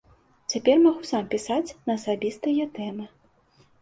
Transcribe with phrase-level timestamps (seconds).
[0.53, 3.05] Цяпер магу сам пісаць на асабістыя тэмы.